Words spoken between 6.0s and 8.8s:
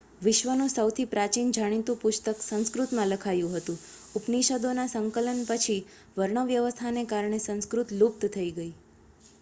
વર્ણવ્યવસ્થાને કારણે સંસ્કૃત લુપ્ત થઈ ગઈ